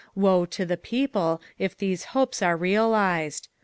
Woe 0.15 0.47
to 0.47 0.65
the 0.65 0.77
people 0.77 1.39
if 1.59 1.77
these 1.77 2.05
hopes 2.17 2.41
are 2.41 2.57
realised! 2.57 3.49